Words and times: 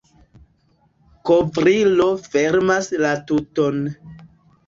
Kovrilo 1.29 2.07
fermas 2.27 2.89
la 3.05 3.11
tuton. 3.33 3.77